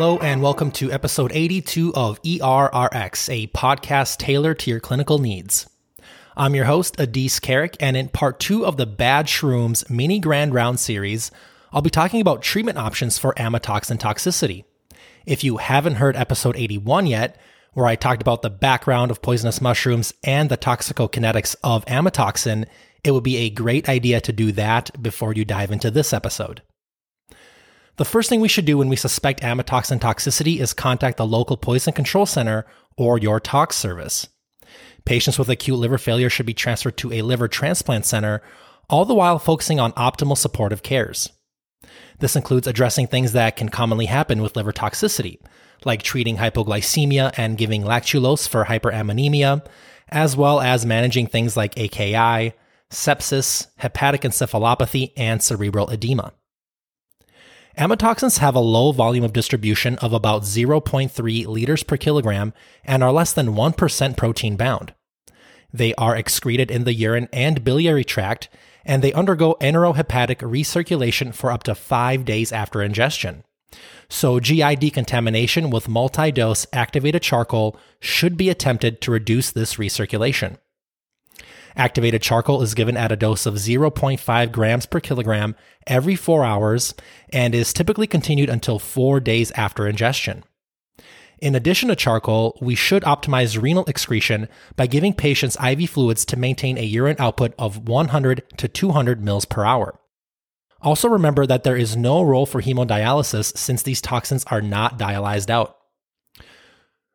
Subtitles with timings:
[0.00, 5.68] Hello, and welcome to episode 82 of ERRX, a podcast tailored to your clinical needs.
[6.34, 10.54] I'm your host, Adis Carrick, and in part two of the Bad Shrooms mini grand
[10.54, 11.30] round series,
[11.70, 14.64] I'll be talking about treatment options for amatoxin toxicity.
[15.26, 17.38] If you haven't heard episode 81 yet,
[17.74, 22.66] where I talked about the background of poisonous mushrooms and the toxicokinetics of amatoxin,
[23.04, 26.62] it would be a great idea to do that before you dive into this episode.
[28.00, 31.58] The first thing we should do when we suspect amatoxin toxicity is contact the local
[31.58, 32.64] poison control center
[32.96, 34.26] or your tox service.
[35.04, 38.40] Patients with acute liver failure should be transferred to a liver transplant center,
[38.88, 41.28] all the while focusing on optimal supportive cares.
[42.20, 45.36] This includes addressing things that can commonly happen with liver toxicity,
[45.84, 49.62] like treating hypoglycemia and giving lactulose for hyperammonemia,
[50.08, 52.54] as well as managing things like AKI,
[52.90, 56.32] sepsis, hepatic encephalopathy, and cerebral edema.
[57.80, 62.52] Amatoxins have a low volume of distribution of about 0.3 liters per kilogram
[62.84, 64.92] and are less than 1% protein bound.
[65.72, 68.50] They are excreted in the urine and biliary tract,
[68.84, 73.44] and they undergo enterohepatic recirculation for up to five days after ingestion.
[74.10, 80.58] So, GI decontamination with multi dose activated charcoal should be attempted to reduce this recirculation.
[81.76, 85.54] Activated charcoal is given at a dose of 0.5 grams per kilogram
[85.86, 86.94] every four hours
[87.32, 90.44] and is typically continued until four days after ingestion.
[91.40, 96.38] In addition to charcoal, we should optimize renal excretion by giving patients IV fluids to
[96.38, 99.98] maintain a urine output of 100 to 200 mils per hour.
[100.82, 105.50] Also remember that there is no role for hemodialysis since these toxins are not dialyzed
[105.50, 105.79] out.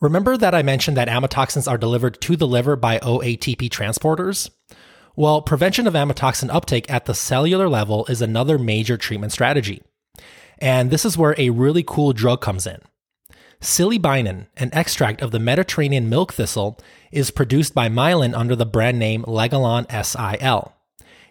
[0.00, 4.50] Remember that I mentioned that amatoxins are delivered to the liver by OATP transporters?
[5.14, 9.82] Well, prevention of amatoxin uptake at the cellular level is another major treatment strategy.
[10.58, 12.80] And this is where a really cool drug comes in.
[13.62, 16.78] Silibinin, an extract of the Mediterranean milk thistle,
[17.10, 20.74] is produced by Mylan under the brand name Legalon SIL.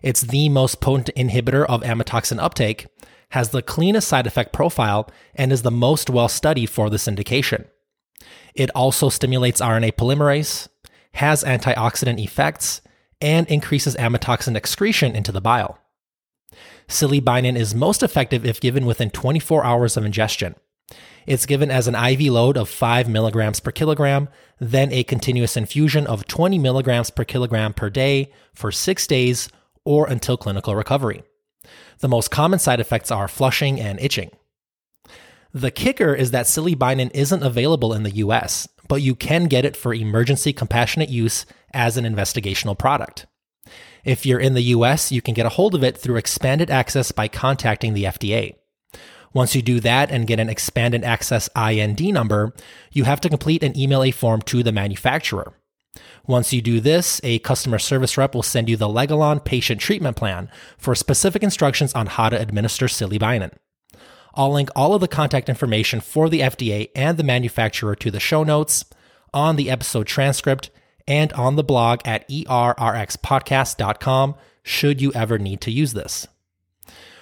[0.01, 2.87] It's the most potent inhibitor of amatoxin uptake,
[3.29, 7.65] has the cleanest side effect profile, and is the most well studied for this indication.
[8.55, 10.67] It also stimulates RNA polymerase,
[11.13, 12.81] has antioxidant effects,
[13.21, 15.79] and increases amatoxin excretion into the bile.
[16.87, 20.55] Silibinin is most effective if given within 24 hours of ingestion.
[21.25, 24.29] It's given as an IV load of 5 milligrams per kilogram,
[24.59, 29.49] then a continuous infusion of 20 milligrams per kilogram per day for six days
[29.83, 31.23] or until clinical recovery.
[31.99, 34.29] The most common side effects are flushing and itching.
[35.55, 39.77] The kicker is that silibinin isn't available in the US, but you can get it
[39.77, 43.25] for emergency compassionate use as an investigational product.
[44.03, 47.13] If you're in the US, you can get a hold of it through expanded access
[47.13, 48.55] by contacting the FDA.
[49.33, 52.53] Once you do that and get an expanded access IND number,
[52.91, 55.53] you have to complete an email a form to the manufacturer.
[56.27, 60.17] Once you do this, a customer service rep will send you the Legalon patient treatment
[60.17, 63.53] plan for specific instructions on how to administer silibinin.
[64.35, 68.19] I'll link all of the contact information for the FDA and the manufacturer to the
[68.19, 68.85] show notes,
[69.33, 70.69] on the episode transcript,
[71.07, 76.27] and on the blog at errxpodcast.com should you ever need to use this.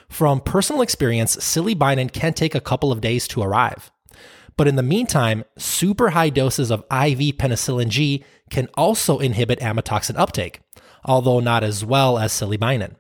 [0.07, 3.91] From personal experience, silibinin can take a couple of days to arrive.
[4.55, 10.17] But in the meantime, super high doses of IV penicillin G can also inhibit amatoxin
[10.17, 10.61] uptake,
[11.03, 12.95] although not as well as silibinin.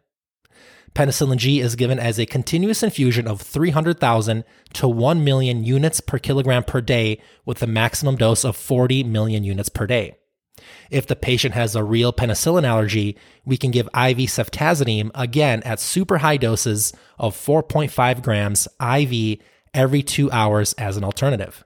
[0.93, 4.43] Penicillin G is given as a continuous infusion of 300,000
[4.73, 9.43] to 1 million units per kilogram per day with a maximum dose of 40 million
[9.43, 10.15] units per day.
[10.91, 15.79] If the patient has a real penicillin allergy, we can give IV ceftazidime again at
[15.79, 19.39] super high doses of 4.5 grams IV
[19.73, 21.63] every two hours as an alternative.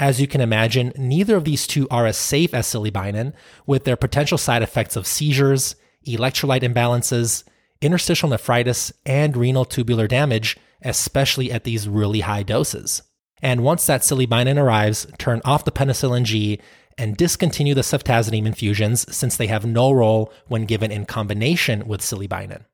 [0.00, 3.34] As you can imagine, neither of these two are as safe as silibinin,
[3.66, 7.44] with their potential side effects of seizures, electrolyte imbalances,
[7.82, 13.02] interstitial nephritis, and renal tubular damage, especially at these really high doses.
[13.42, 16.60] And once that silibinin arrives, turn off the penicillin G
[16.96, 22.00] and discontinue the ceftazidime infusions since they have no role when given in combination with
[22.00, 22.64] silibinin.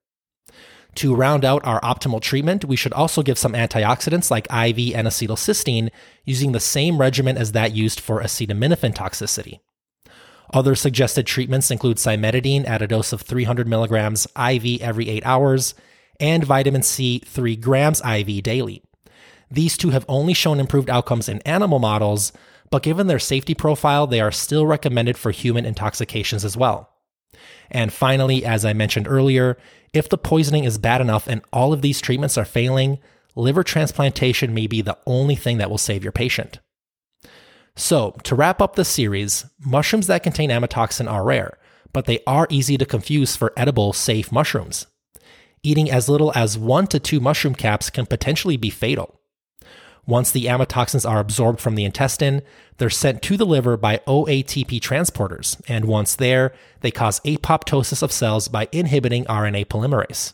[0.96, 5.90] To round out our optimal treatment, we should also give some antioxidants like IV N-acetylcysteine
[6.25, 9.61] using the same regimen as that used for acetaminophen toxicity.
[10.52, 15.74] Other suggested treatments include cimetidine at a dose of 300 milligrams IV every 8 hours
[16.18, 18.82] and vitamin C 3 grams IV daily.
[19.50, 22.32] These two have only shown improved outcomes in animal models,
[22.70, 26.90] but given their safety profile, they are still recommended for human intoxications as well.
[27.70, 29.56] And finally, as I mentioned earlier,
[29.92, 32.98] if the poisoning is bad enough and all of these treatments are failing,
[33.34, 36.58] liver transplantation may be the only thing that will save your patient.
[37.78, 41.56] So, to wrap up the series, mushrooms that contain amatoxin are rare,
[41.92, 44.88] but they are easy to confuse for edible, safe mushrooms.
[45.62, 49.20] Eating as little as one to two mushroom caps can potentially be fatal.
[50.06, 52.42] Once the amatoxins are absorbed from the intestine,
[52.78, 58.10] they're sent to the liver by OATP transporters, and once there, they cause apoptosis of
[58.10, 60.32] cells by inhibiting RNA polymerase.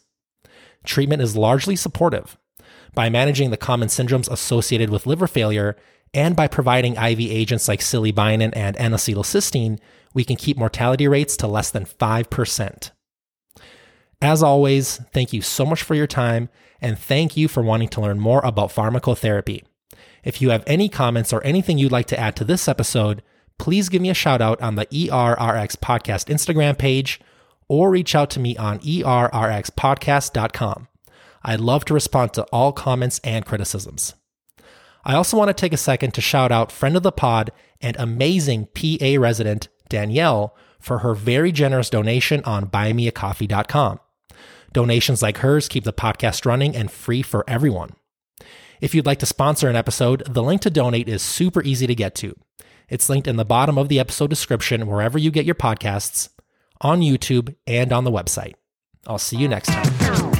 [0.82, 2.38] Treatment is largely supportive.
[2.94, 5.76] By managing the common syndromes associated with liver failure,
[6.14, 9.78] and by providing IV agents like silibinin and N-acetylcysteine,
[10.14, 12.90] we can keep mortality rates to less than 5%.
[14.22, 16.48] As always, thank you so much for your time,
[16.80, 19.64] and thank you for wanting to learn more about pharmacotherapy.
[20.22, 23.22] If you have any comments or anything you'd like to add to this episode,
[23.58, 27.20] please give me a shout out on the ERRX Podcast Instagram page
[27.68, 30.88] or reach out to me on errxpodcast.com.
[31.42, 34.14] I'd love to respond to all comments and criticisms.
[35.04, 37.96] I also want to take a second to shout out friend of the pod and
[37.98, 44.00] amazing PA resident Danielle for her very generous donation on buymeacoffee.com.
[44.72, 47.90] Donations like hers keep the podcast running and free for everyone.
[48.80, 51.94] If you'd like to sponsor an episode, the link to donate is super easy to
[51.94, 52.36] get to.
[52.88, 56.28] It's linked in the bottom of the episode description wherever you get your podcasts,
[56.80, 58.54] on YouTube, and on the website.
[59.06, 60.33] I'll see you next time.